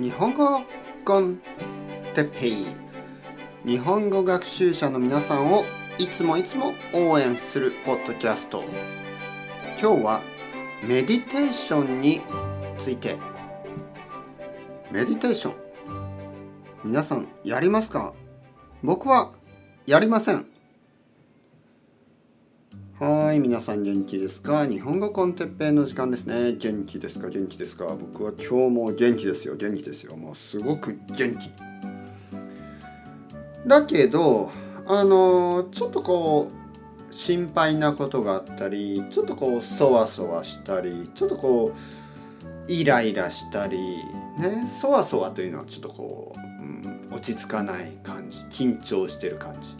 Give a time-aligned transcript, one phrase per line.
[0.00, 0.62] 日本語
[1.04, 1.40] コン
[2.14, 2.66] テッペイ。
[3.64, 5.64] 日本語学習者の皆さんを
[5.98, 8.62] いつもいつも応援するポッドキャスト。
[9.82, 10.20] 今日は
[10.86, 12.20] メディテーションに
[12.78, 13.16] ついて。
[14.92, 15.54] メディテーション。
[16.84, 18.14] 皆さんやりますか？
[18.84, 19.32] 僕は
[19.84, 20.46] やりません。
[23.00, 24.66] はい皆さん元気ですか？
[24.66, 26.54] 日本語コンテッペイの時間ですね。
[26.54, 27.28] 元気ですか？
[27.28, 27.84] 元気ですか？
[27.86, 29.54] 僕は今日も元気ですよ。
[29.54, 30.16] 元気ですよ。
[30.16, 31.52] もうすごく元気。
[33.68, 34.50] だけど
[34.84, 41.72] あのちょっとこう心配なことがあったりちょっとこうそわそわしたりちょっとこ
[42.66, 49.76] うイライラしたりねそわそわというのはちょっとこう、うん、落ち着かない感じ緊張してる感じ。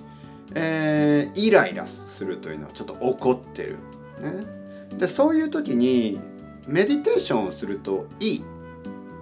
[0.55, 3.77] えー、イライラすするというのはちょっと怒ってる。
[4.21, 6.21] ね、でそういう時に
[6.67, 8.45] メディテーションをするといい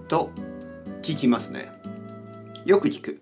[0.09, 0.31] と
[1.03, 1.71] 聞きますね。
[2.65, 3.21] よく聞く。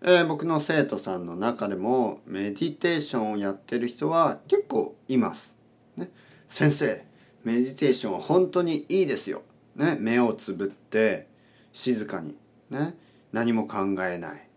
[0.00, 5.58] えー、僕の生徒さんの中でもメディテーションをやってる人は結構います。
[5.96, 6.12] ね、
[6.46, 7.04] 先生
[7.42, 9.42] メディテーションは本当にいいですよ。
[9.74, 11.26] ね、目をつぶって
[11.72, 12.36] 静かに、
[12.70, 12.94] ね、
[13.32, 14.48] 何も考えない。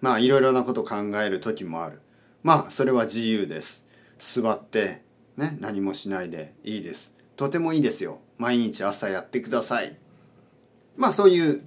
[0.00, 2.00] まあいろいろなこと考える時もある。
[2.42, 3.84] まあそれは自由です。
[4.18, 5.02] 座って
[5.36, 7.12] ね何もしないでいいです。
[7.36, 8.20] とてもいいですよ。
[8.36, 9.96] 毎日朝やってください。
[10.96, 11.62] まあそういう、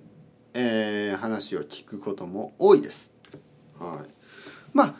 [0.53, 3.13] えー、話を聞くことも多いです。
[3.79, 4.09] はい。
[4.73, 4.95] まあ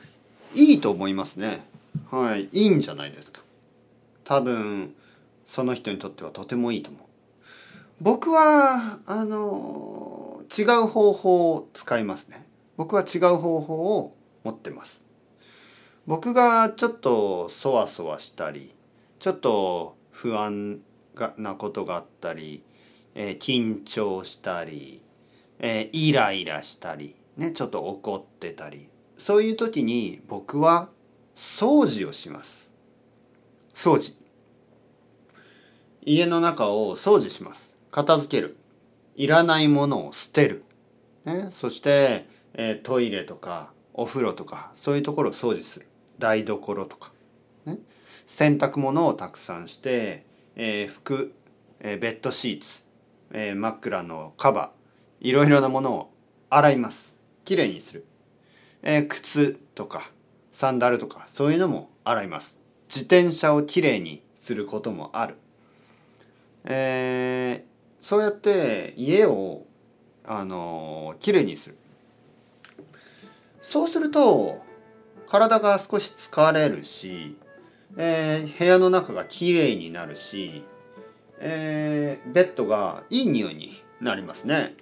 [0.54, 1.66] いいと思いますね。
[2.10, 2.50] はい。
[2.52, 3.42] いいんじゃないですか。
[4.24, 4.94] 多分
[5.46, 7.02] その人にとってはとてもいいと思う。
[8.02, 12.46] 僕はあの違う方法を使いますね。
[12.78, 14.12] 僕は違う方法を
[14.44, 15.04] 持ってます
[16.12, 18.76] 僕がちょっとそわそわしたり
[19.18, 20.82] ちょっと不安
[21.16, 22.64] がなことがあったり、
[23.16, 25.02] えー、緊張したり、
[25.60, 30.90] えー、イライラしたり、ね、ちょっと怒ってたりそういう時に僕は
[31.34, 32.74] 掃除をします。
[33.74, 34.14] 掃除。
[36.02, 37.78] 家の中を掃除します。
[37.90, 38.58] 片付ける。
[39.16, 40.66] いらないものを捨てる、
[41.24, 45.86] ね、そしてえー、トイレとかお風呂とかそういうところを掃除する。
[46.22, 47.12] 台所とか、
[47.66, 47.80] ね、
[48.26, 50.24] 洗濯物をたくさんして、
[50.56, 51.34] えー、服、
[51.82, 52.84] えー、ベッドシーツ、
[53.34, 56.14] えー、枕のカバーいろいろなものを
[56.50, 57.20] 洗います。
[57.44, 58.06] きれいにする、
[58.84, 60.10] えー、靴とか
[60.54, 62.60] サンダルとかそういうのも洗います。
[62.88, 65.36] 自転車をきれいにすることもある、
[66.66, 69.66] えー、そうやって家を
[70.26, 71.78] あのきれいにする。
[73.62, 74.62] そうすると
[75.32, 77.38] 体が少し疲れるし、
[77.96, 80.66] えー、部屋の中がきれいになるし、
[81.40, 84.76] えー、ベッドがいい匂いになりますね。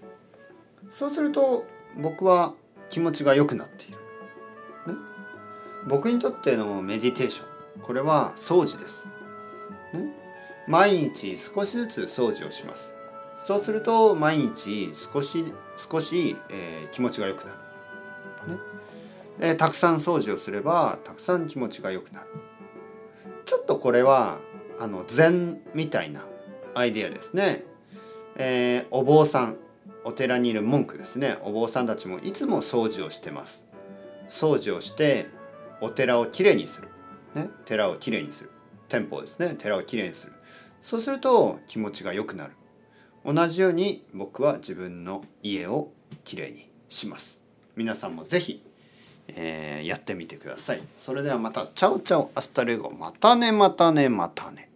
[0.90, 1.68] そうすると
[2.02, 2.56] 僕は
[2.90, 3.98] 気持ちが良くなっている、
[4.92, 5.00] ね、
[5.88, 7.44] 僕にとってのメディテーショ
[7.78, 9.08] ンこれは掃除です、
[9.94, 10.12] ね、
[10.68, 12.96] 毎日少しずつ掃除をします。
[13.46, 15.46] そうすると毎日少し
[15.78, 17.52] 少し、えー、気持ちが良くな
[18.48, 18.54] る。
[18.56, 18.59] ね。
[19.40, 22.28] えー、たくさん掃除をすればたくさん気持ちが良くなる。
[23.46, 24.40] ちょっとこれは
[24.78, 26.26] あの禅みたいな
[26.76, 27.64] アイデアですね、
[28.36, 29.58] えー、お坊さん
[30.04, 31.38] お寺にいる文句ですね。
[31.44, 33.68] お坊さんたちもいつも掃除をしてます。
[34.30, 35.28] 掃除をして
[35.82, 36.90] お寺をきれいにする、
[37.36, 38.52] ね、寺をきれいにする。
[38.88, 39.56] 店舗ですね。
[39.56, 40.34] 寺をきれいにする。
[40.82, 42.54] そうすると気持ちが良くなる。
[43.26, 45.92] 同じように僕は自分の家を
[46.24, 47.42] きれいにします。
[47.76, 48.64] 皆さんも是非、
[49.35, 50.81] えー、やってみてください。
[50.95, 51.67] それではまた。
[51.68, 52.90] chao chao hasta luego。
[52.91, 54.69] またねまたねまたね。